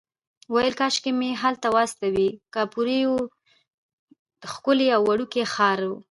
ویل 0.53 0.73
کاشکې 0.79 1.11
مې 1.19 1.29
هلته 1.43 1.67
واستوي، 1.75 2.29
کاپوریتو 2.55 3.17
ښکلی 4.51 4.87
او 4.95 5.01
وړوکی 5.09 5.43
ښار 5.53 5.79
و. 5.89 5.91